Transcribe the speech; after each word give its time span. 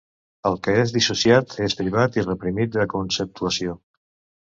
El 0.49 0.55
que 0.67 0.73
és 0.83 0.93
dissociat 0.95 1.53
és 1.67 1.79
privat 1.83 2.19
i 2.21 2.27
reprimit 2.31 2.75
de 2.81 2.91
conceptuació. 2.97 3.81